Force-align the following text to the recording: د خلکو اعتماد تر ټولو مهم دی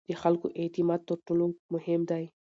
د 0.09 0.11
خلکو 0.21 0.47
اعتماد 0.59 1.01
تر 1.09 1.17
ټولو 1.25 1.45
مهم 1.73 2.01
دی 2.11 2.25